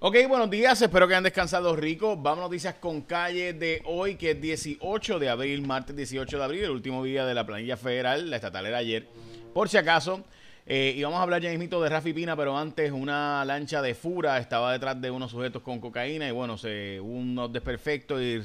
[0.00, 2.16] Ok, buenos días, espero que hayan descansado rico.
[2.16, 6.44] Vamos a noticias con calle de hoy, que es 18 de abril, martes 18 de
[6.44, 9.08] abril, el último día de la planilla federal, la estatal era ayer.
[9.52, 10.22] Por si acaso,
[10.66, 13.96] eh, y vamos a hablar ya mismito de Rafi Pina, pero antes una lancha de
[13.96, 18.40] fura estaba detrás de unos sujetos con cocaína y bueno, se hubo unos desperfectos y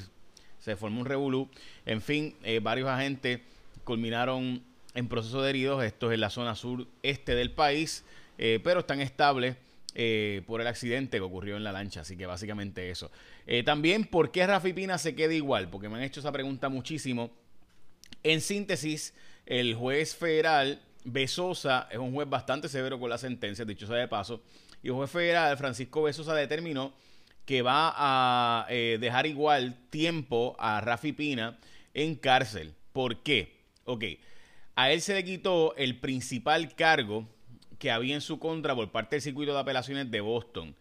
[0.58, 1.48] se formó un revolú.
[1.86, 3.42] En fin, eh, varios agentes
[3.84, 4.64] culminaron
[4.96, 8.04] en proceso de heridos, esto es en la zona sur este del país,
[8.40, 9.56] eh, pero están estables
[9.96, 12.02] eh, por el accidente que ocurrió en la lancha.
[12.02, 13.12] Así que básicamente eso.
[13.46, 15.70] Eh, también, ¿por qué Rafi Pina se queda igual?
[15.70, 17.32] Porque me han hecho esa pregunta muchísimo.
[18.24, 19.14] En síntesis,
[19.46, 24.08] el juez federal Besosa es un juez bastante severo con la sentencia, dicho sea de
[24.08, 24.44] paso.
[24.82, 26.94] Y el juez federal Francisco Besosa determinó
[27.46, 31.60] que va a eh, dejar igual tiempo a Rafi Pina
[31.94, 32.74] en cárcel.
[32.94, 33.64] ¿Por qué?
[33.86, 34.06] Ok,
[34.76, 37.28] a él se le quitó el principal cargo
[37.80, 40.76] que había en su contra por parte del circuito de apelaciones de Boston.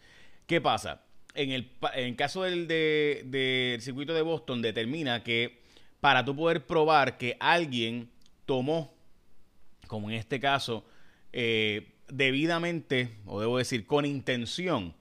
[0.47, 1.03] ¿Qué pasa?
[1.35, 5.63] En el, caso del, circuito de Boston determina que
[6.01, 8.11] para tú poder probar que alguien
[8.45, 8.95] tomó,
[9.87, 10.85] como en este caso,
[11.33, 14.95] eh, debidamente, o debo decir, con intención,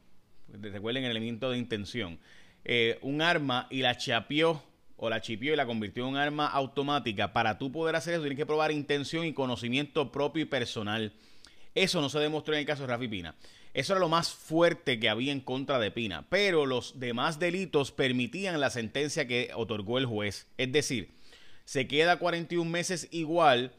[0.47, 2.19] recuerden el elemento de intención,
[2.63, 4.63] eh, un arma y la chapió
[4.95, 8.21] o la chipió y la convirtió en un arma automática, para tú poder hacer eso
[8.21, 11.13] tienes que probar intención y conocimiento propio y personal.
[11.73, 13.35] Eso no se demostró en el caso de Rafi Pina.
[13.73, 16.25] Eso era lo más fuerte que había en contra de Pina.
[16.29, 20.47] Pero los demás delitos permitían la sentencia que otorgó el juez.
[20.57, 21.11] Es decir,
[21.63, 23.71] se queda 41 meses igual.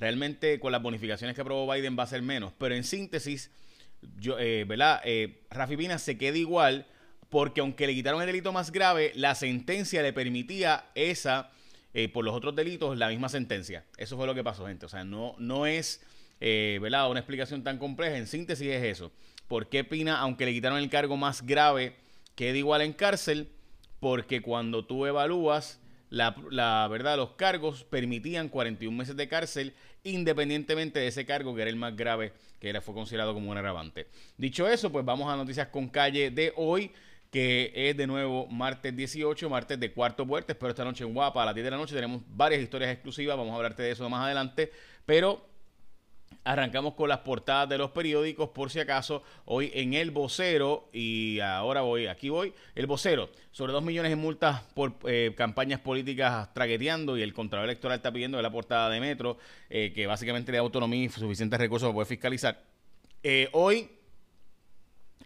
[0.00, 2.52] Realmente con las bonificaciones que aprobó Biden va a ser menos.
[2.58, 3.50] Pero en síntesis,
[4.18, 5.00] yo, eh, ¿verdad?
[5.04, 6.86] Eh, Rafi Pina se queda igual
[7.28, 11.50] porque aunque le quitaron el delito más grave, la sentencia le permitía esa,
[11.94, 13.84] eh, por los otros delitos, la misma sentencia.
[13.96, 14.86] Eso fue lo que pasó, gente.
[14.86, 16.00] O sea, no, no es
[16.40, 17.10] eh, ¿verdad?
[17.10, 18.16] Una explicación tan compleja.
[18.16, 19.12] En síntesis es eso.
[19.46, 21.96] ¿Por qué Pina, aunque le quitaron el cargo más grave,
[22.34, 23.48] queda igual en cárcel?
[24.00, 25.80] Porque cuando tú evalúas
[26.10, 29.74] la, la, verdad, los cargos permitían 41 meses de cárcel,
[30.04, 33.56] independientemente de ese cargo que era el más grave, que era, fue considerado como un
[33.56, 34.06] agravante.
[34.36, 36.92] Dicho eso, pues vamos a noticias con calle de hoy,
[37.30, 40.52] que es de nuevo martes 18, martes de cuarto puerto.
[40.52, 41.94] Espero esta noche en Guapa a las 10 de la noche.
[41.94, 44.72] Tenemos varias historias exclusivas, vamos a hablarte de eso más adelante.
[45.04, 45.47] Pero
[46.44, 51.40] Arrancamos con las portadas de los periódicos, por si acaso, hoy en El Vocero, y
[51.40, 56.52] ahora voy, aquí voy, El Vocero, sobre 2 millones en multas por eh, campañas políticas
[56.54, 59.36] traqueteando, y el Contralor Electoral está pidiendo de la portada de Metro,
[59.68, 62.62] eh, que básicamente le da autonomía y suficientes recursos para poder fiscalizar.
[63.22, 63.90] Eh, hoy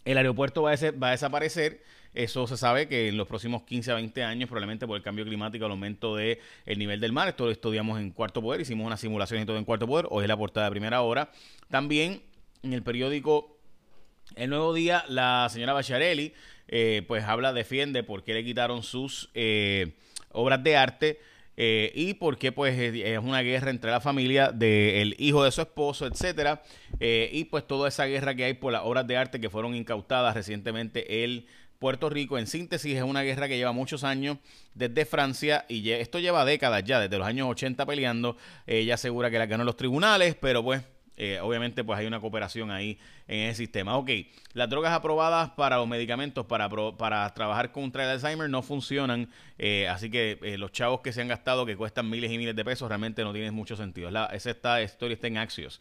[0.05, 1.83] el aeropuerto va a desaparecer
[2.15, 5.25] eso se sabe que en los próximos 15 a 20 años, probablemente por el cambio
[5.25, 8.87] climático, el aumento del el nivel del mar, esto lo estudiamos en Cuarto Poder, hicimos
[8.87, 11.31] una simulación y todo en Cuarto Poder, hoy es la portada de primera hora.
[11.71, 12.23] También
[12.63, 13.57] en el periódico
[14.37, 16.35] El Nuevo Día, la señora Bacharelli,
[16.69, 19.95] eh, pues habla, defiende por qué le quitaron sus eh,
[20.31, 21.21] obras de arte.
[21.55, 25.61] Eh, y por qué pues es una guerra entre la familia del hijo de su
[25.61, 26.63] esposo, etcétera,
[26.99, 30.35] y pues toda esa guerra que hay por las obras de arte que fueron incautadas
[30.35, 31.47] recientemente el
[31.83, 32.39] Puerto Rico.
[32.39, 34.39] En síntesis, es una guerra que lleva muchos años
[34.73, 38.37] desde Francia y esto lleva décadas ya, desde los años 80 peleando.
[38.69, 40.85] Ella asegura que la ganó los tribunales, pero pues
[41.17, 43.97] eh, obviamente pues hay una cooperación ahí en ese sistema.
[43.97, 44.11] Ok,
[44.53, 49.29] las drogas aprobadas para los medicamentos para, para trabajar contra el Alzheimer no funcionan,
[49.59, 52.55] eh, así que eh, los chavos que se han gastado que cuestan miles y miles
[52.55, 54.09] de pesos realmente no tienen mucho sentido.
[54.09, 55.81] La, esa esta historia está en Axios.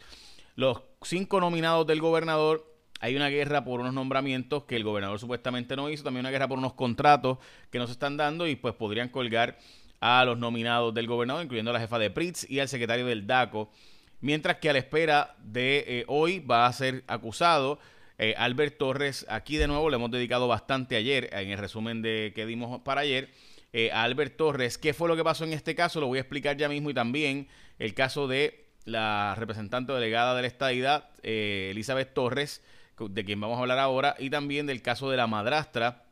[0.56, 2.70] Los cinco nominados del gobernador
[3.01, 6.47] hay una guerra por unos nombramientos que el gobernador supuestamente no hizo, también una guerra
[6.47, 7.39] por unos contratos
[7.72, 9.57] que no se están dando y pues podrían colgar
[10.00, 13.25] a los nominados del gobernador, incluyendo a la jefa de PRITS y al secretario del
[13.25, 13.72] DACO,
[14.19, 17.79] mientras que a la espera de eh, hoy va a ser acusado
[18.19, 19.25] eh, Albert Torres.
[19.29, 23.01] Aquí de nuevo le hemos dedicado bastante ayer, en el resumen de que dimos para
[23.01, 23.31] ayer,
[23.73, 24.78] eh, a Albert Torres.
[24.78, 26.00] ¿Qué fue lo que pasó en este caso?
[26.00, 27.47] Lo voy a explicar ya mismo y también
[27.79, 32.63] el caso de la representante delegada de la estadidad, Elizabeth Torres,
[33.09, 36.06] de quien vamos a hablar ahora, y también del caso de la madrastra,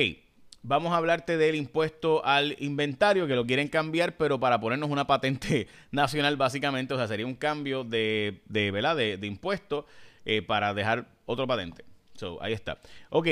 [0.64, 5.08] vamos a hablarte del impuesto al inventario, que lo quieren cambiar, pero para ponernos una
[5.08, 8.96] patente nacional, básicamente, o sea, sería un cambio de, de, ¿verdad?
[8.96, 9.86] de, de impuesto
[10.26, 11.84] eh, para dejar otro patente.
[12.16, 12.80] So, ahí está.
[13.10, 13.28] Ok.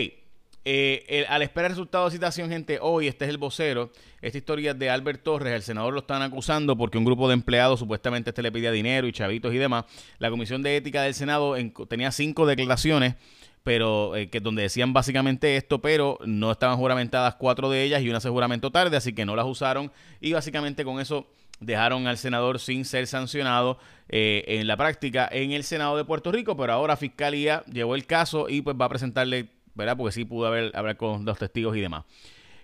[0.66, 3.92] Eh, al esperar el resultado de citación, gente, hoy este es el vocero.
[4.22, 7.80] Esta historia de Albert Torres, el senador lo están acusando porque un grupo de empleados
[7.80, 9.86] supuestamente este le pedía dinero y chavitos y demás.
[10.18, 11.56] La Comisión de Ética del Senado
[11.88, 13.16] tenía cinco declaraciones
[13.64, 18.10] pero eh, que donde decían básicamente esto, pero no estaban juramentadas cuatro de ellas y
[18.10, 19.92] una se juramentó tarde, así que no las usaron
[20.22, 21.28] y básicamente con eso
[21.60, 26.32] dejaron al senador sin ser sancionado eh, en la práctica en el Senado de Puerto
[26.32, 29.98] Rico, pero ahora Fiscalía llevó el caso y pues va a presentarle, ¿verdad?
[29.98, 32.06] Porque sí pudo haber, hablar con los testigos y demás.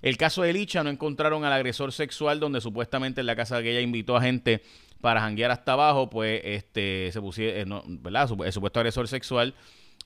[0.01, 3.71] El caso de Licha no encontraron al agresor sexual donde supuestamente en la casa que
[3.71, 4.61] ella invitó a gente
[5.01, 8.29] para janguear hasta abajo, pues este se pusieron, eh, ¿verdad?
[8.45, 9.55] El supuesto agresor sexual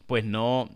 [0.10, 0.68] pues no,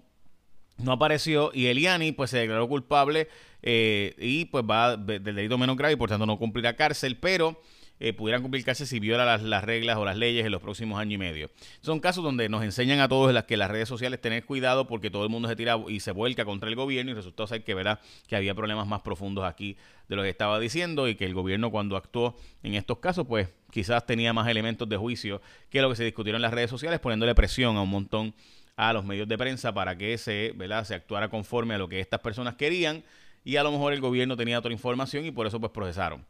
[0.78, 3.28] no apareció y Eliani pues se declaró culpable
[3.64, 7.60] eh, y pues va del delito menos grave y por tanto no cumplirá cárcel, pero
[8.00, 11.00] eh, pudieran cumplir cárcel si viola las, las, reglas o las leyes en los próximos
[11.00, 11.50] años y medio.
[11.82, 15.10] Son casos donde nos enseñan a todos las que las redes sociales tener cuidado porque
[15.10, 17.74] todo el mundo se tira y se vuelca contra el gobierno y resultó ser que
[17.74, 19.78] verá que había problemas más profundos aquí
[20.10, 23.50] de lo que estaba diciendo y que el gobierno cuando actuó en estos casos pues
[23.72, 25.42] quizás tenía más elementos de juicio
[25.72, 28.36] que lo que se discutieron en las redes sociales poniéndole presión a un montón
[28.76, 30.84] a los medios de prensa para que se, ¿verdad?
[30.86, 33.04] se actuara conforme a lo que estas personas querían
[33.44, 36.26] y a lo mejor el gobierno tenía otra información y por eso pues procesaron.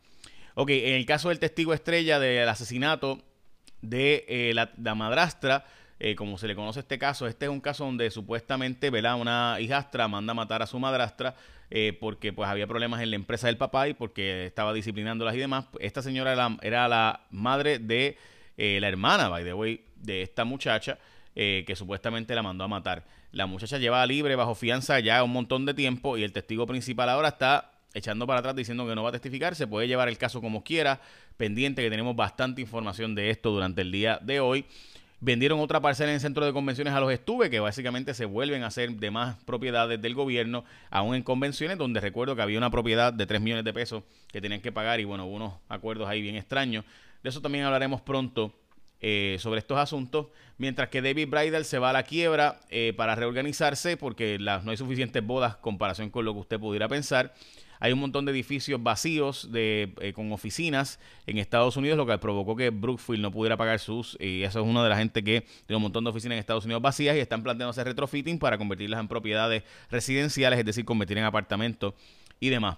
[0.56, 3.24] Ok, en el caso del testigo estrella del asesinato
[3.82, 5.66] de eh, la, madrastra,
[6.00, 9.20] eh, como se le conoce este caso, este es un caso donde supuestamente ¿verdad?
[9.20, 11.36] una hijastra manda a matar a su madrastra
[11.70, 15.40] eh, porque pues había problemas en la empresa del papá y porque estaba disciplinándolas y
[15.40, 15.66] demás.
[15.80, 18.18] Esta señora era la, era la madre de
[18.58, 21.00] la hermana, by the way, de esta muchacha.
[21.36, 23.06] Eh, que supuestamente la mandó a matar.
[23.32, 27.10] La muchacha lleva libre bajo fianza ya un montón de tiempo y el testigo principal
[27.10, 30.20] ahora está echando para atrás diciendo que no va a testificar, se puede llevar el
[30.20, 31.02] caso como quiera,
[31.38, 34.66] pendiente que tenemos bastante información de esto durante el día de hoy.
[35.22, 38.62] Vendieron otra parcela en el centro de convenciones a los estuve, que básicamente se vuelven
[38.62, 42.70] a hacer de más propiedades del gobierno, aún en convenciones, donde recuerdo que había una
[42.70, 46.22] propiedad de 3 millones de pesos que tenían que pagar y bueno, unos acuerdos ahí
[46.22, 46.84] bien extraños.
[47.24, 48.54] De eso también hablaremos pronto
[49.06, 50.28] eh, sobre estos asuntos,
[50.58, 54.78] mientras que David Bridal se va a la quiebra eh, para reorganizarse porque no hay
[54.78, 57.34] suficientes bodas comparación con lo que usted pudiera pensar.
[57.82, 62.18] Hay un montón de edificios vacíos de, eh, con oficinas en Estados Unidos, lo que
[62.18, 65.42] provocó que Brookfield no pudiera pagar sus, y eso es una de la gente que
[65.66, 68.58] tiene un montón de oficinas en Estados Unidos vacías y están planteando hacer retrofitting para
[68.58, 71.94] convertirlas en propiedades residenciales, es decir, convertir en apartamentos
[72.40, 72.78] y demás.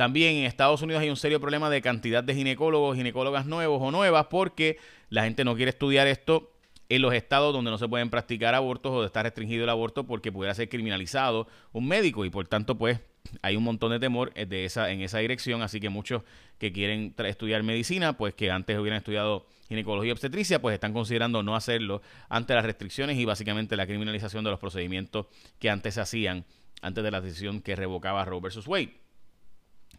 [0.00, 3.90] También en Estados Unidos hay un serio problema de cantidad de ginecólogos, ginecólogas nuevos o
[3.90, 4.78] nuevas, porque
[5.10, 6.54] la gente no quiere estudiar esto
[6.88, 10.32] en los estados donde no se pueden practicar abortos o está restringido el aborto porque
[10.32, 12.98] pudiera ser criminalizado un médico y por tanto pues
[13.42, 16.22] hay un montón de temor de esa, en esa dirección, así que muchos
[16.56, 21.42] que quieren estudiar medicina, pues que antes hubieran estudiado ginecología y obstetricia, pues están considerando
[21.42, 22.00] no hacerlo
[22.30, 25.26] ante las restricciones y básicamente la criminalización de los procedimientos
[25.58, 26.46] que antes se hacían
[26.80, 28.99] antes de la decisión que revocaba Roe versus Wade.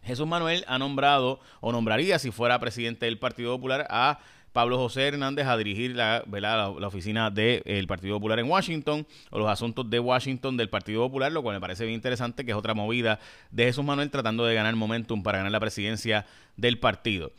[0.02, 4.18] Jesús Manuel ha nombrado o nombraría si fuera presidente del Partido Popular a
[4.52, 9.48] Pablo José Hernández a dirigir la, la, oficina del Partido Popular en Washington o los
[9.48, 12.74] asuntos de Washington del Partido Popular, lo cual me parece bien interesante, que es otra
[12.74, 13.18] movida
[13.50, 17.32] de Jesús Manuel tratando de ganar momentum para ganar la presidencia del partido.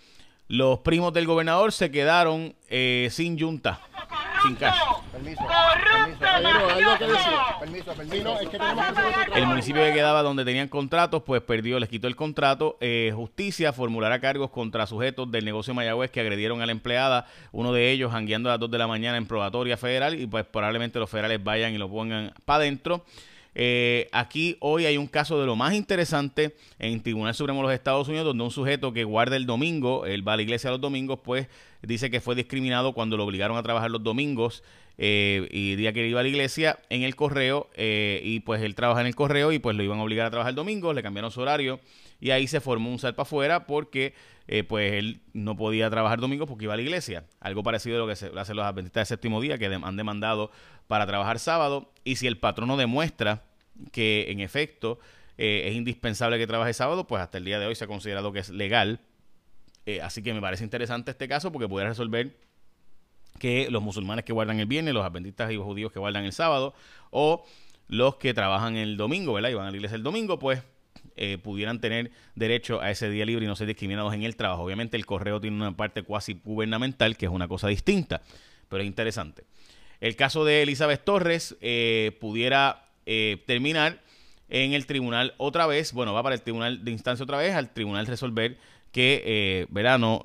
[0.47, 3.79] Los primos del gobernador se quedaron eh, sin junta
[4.43, 4.77] sin cash.
[9.35, 12.77] El municipio que quedaba donde tenían contratos, pues perdió, les quitó el contrato.
[12.81, 17.73] Eh, justicia formulará cargos contra sujetos del negocio Mayagüez que agredieron a la empleada, uno
[17.73, 20.99] de ellos jangueando a las 2 de la mañana en probatoria federal y pues probablemente
[20.99, 23.03] los federales vayan y lo pongan para adentro.
[23.55, 27.67] Eh, aquí hoy hay un caso de lo más interesante en el Tribunal Supremo de
[27.67, 30.71] los Estados Unidos, donde un sujeto que guarda el domingo, él va a la iglesia
[30.71, 31.47] los domingos, pues
[31.81, 34.63] dice que fue discriminado cuando lo obligaron a trabajar los domingos
[34.97, 38.75] eh, y día que iba a la iglesia en el correo eh, y pues él
[38.75, 41.31] trabaja en el correo y pues lo iban a obligar a trabajar domingo, le cambiaron
[41.31, 41.79] su horario
[42.19, 44.13] y ahí se formó un salpa afuera porque
[44.67, 47.23] pues él no podía trabajar domingo porque iba a la iglesia.
[47.39, 50.51] Algo parecido a lo que se hacen los adventistas del séptimo día que han demandado
[50.87, 53.43] para trabajar sábado y si el patrono demuestra
[53.91, 54.99] que en efecto
[55.37, 58.31] eh, es indispensable que trabaje sábado, pues hasta el día de hoy se ha considerado
[58.31, 58.99] que es legal.
[59.85, 62.37] Eh, así que me parece interesante este caso porque puede resolver
[63.43, 66.31] que los musulmanes que guardan el viernes, los adventistas y los judíos que guardan el
[66.31, 66.73] sábado,
[67.11, 67.43] o
[67.89, 69.49] los que trabajan el domingo, ¿verdad?
[69.49, 70.63] Y van a la iglesia el domingo, pues
[71.17, 74.63] eh, pudieran tener derecho a ese día libre y no ser discriminados en el trabajo.
[74.63, 78.21] Obviamente el correo tiene una parte cuasi gubernamental, que es una cosa distinta,
[78.69, 79.43] pero es interesante.
[79.99, 84.01] El caso de Elizabeth Torres eh, pudiera eh, terminar
[84.47, 87.73] en el tribunal otra vez, bueno, va para el tribunal de instancia otra vez, al
[87.73, 88.57] tribunal resolver
[88.93, 90.21] que, eh, verá, no,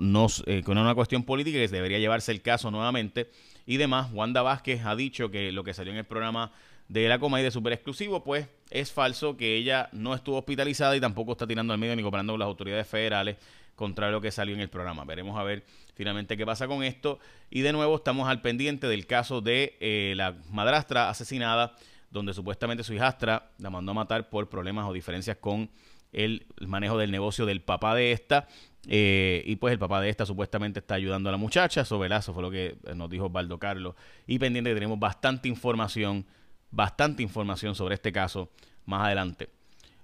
[0.46, 3.30] eh, es una cuestión política que debería llevarse el caso nuevamente
[3.66, 4.10] y demás.
[4.12, 6.52] Wanda Vázquez ha dicho que lo que salió en el programa
[6.86, 11.00] de la Comay de Super Exclusivo, pues es falso, que ella no estuvo hospitalizada y
[11.00, 13.38] tampoco está tirando al medio ni cooperando con las autoridades federales,
[13.74, 15.02] contrario a lo que salió en el programa.
[15.06, 17.20] Veremos a ver finalmente qué pasa con esto.
[17.48, 21.74] Y de nuevo estamos al pendiente del caso de eh, la madrastra asesinada,
[22.10, 25.70] donde supuestamente su hijastra la mandó a matar por problemas o diferencias con
[26.12, 28.48] el manejo del negocio del papá de esta.
[28.86, 31.82] Eh, y pues el papá de esta supuestamente está ayudando a la muchacha.
[31.82, 33.94] Eso, velazo fue lo que nos dijo Baldo Carlos.
[34.26, 36.26] Y pendiente que tenemos bastante información,
[36.70, 38.50] bastante información sobre este caso
[38.86, 39.48] más adelante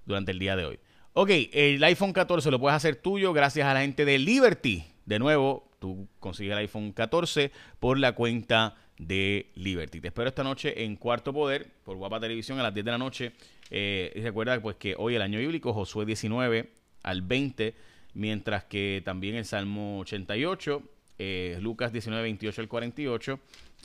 [0.04, 0.78] durante el día de hoy.
[1.14, 4.84] Ok, el iPhone 14 lo puedes hacer tuyo gracias a la gente de Liberty.
[5.06, 10.00] De nuevo, tú consigues el iPhone 14 por la cuenta de Liberty.
[10.00, 12.98] Te espero esta noche en Cuarto Poder por Guapa Televisión a las 10 de la
[12.98, 13.32] noche
[13.70, 16.70] eh, y recuerda pues que hoy el año bíblico, Josué 19
[17.02, 17.74] al 20,
[18.14, 20.82] mientras que también el Salmo 88,
[21.18, 23.40] eh, Lucas 19, 28 al 48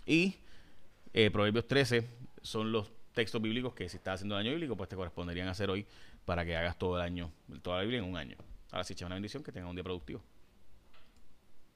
[0.05, 0.35] y
[1.13, 2.07] eh, Proverbios 13
[2.41, 5.69] son los textos bíblicos que si estás haciendo el año bíblico, pues te corresponderían hacer
[5.69, 5.85] hoy
[6.25, 7.31] para que hagas todo el año,
[7.61, 8.37] toda la Biblia en un año.
[8.71, 10.21] Ahora sí, una bendición, que tenga un día productivo.